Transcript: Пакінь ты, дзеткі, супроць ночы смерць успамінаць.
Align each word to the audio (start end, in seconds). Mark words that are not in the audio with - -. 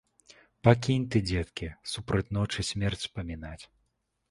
Пакінь 0.67 1.05
ты, 1.15 1.21
дзеткі, 1.33 1.69
супроць 1.93 2.25
ночы 2.39 2.67
смерць 2.71 3.01
успамінаць. 3.05 3.63